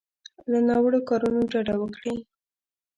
له 0.51 0.59
ناوړو 0.67 0.99
کارونو 1.09 1.41
ډډه 1.51 1.75
وکړي. 1.79 2.15